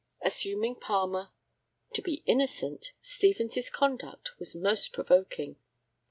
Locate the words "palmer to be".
0.79-2.23